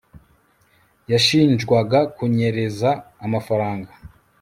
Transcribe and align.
yashinjwaga 1.11 1.99
kunyereza 2.15 2.89
amafaranga 3.25 3.91